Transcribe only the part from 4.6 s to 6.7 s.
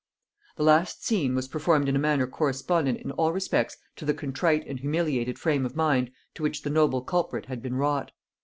and humiliated frame of mind to which